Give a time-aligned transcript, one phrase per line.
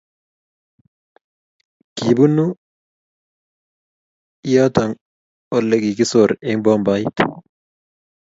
[1.95, 2.45] Kibunu
[4.47, 4.85] iyeto
[5.55, 7.15] Ole kikosor eng bombait